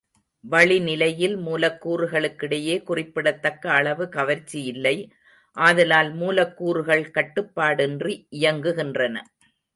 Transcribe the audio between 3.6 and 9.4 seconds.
அளவு கவர்ச்சி இல்லை ஆதலால், மூலக்கூறுகள் கட்டுப்பாடின்றி இயங்குகின்றன.